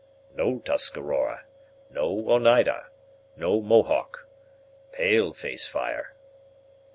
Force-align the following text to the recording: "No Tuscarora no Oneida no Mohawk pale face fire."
"No 0.33 0.57
Tuscarora 0.57 1.45
no 1.91 2.07
Oneida 2.27 2.87
no 3.35 3.61
Mohawk 3.61 4.27
pale 4.93 5.31
face 5.31 5.67
fire." 5.67 6.15